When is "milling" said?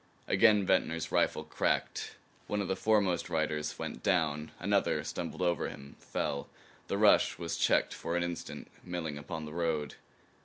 8.83-9.19